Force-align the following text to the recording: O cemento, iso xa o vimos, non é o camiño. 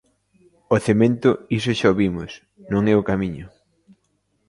O 0.75 0.77
cemento, 0.85 1.29
iso 1.57 1.71
xa 1.79 1.87
o 1.93 1.97
vimos, 2.01 2.31
non 2.71 2.83
é 2.91 2.95
o 2.97 3.07
camiño. 3.09 3.47